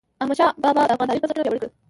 احمدشاه 0.21 0.55
بااب 0.61 0.77
د 0.77 0.79
افغان 0.93 1.07
تاریخ 1.09 1.21
بنسټونه 1.21 1.43
پیاوړي 1.45 1.61
کړل. 1.61 1.71